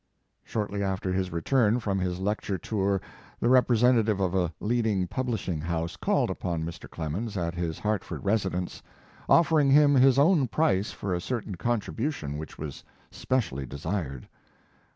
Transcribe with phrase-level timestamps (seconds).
[0.43, 2.99] Shortly after his return from his lecture tour,
[3.39, 6.89] the representative of a leading pub lishing house called upon Mr.
[6.89, 8.81] Clemens at his Hartford residence,
[9.29, 14.27] offering him his own price for a certain contribution which was specially desired.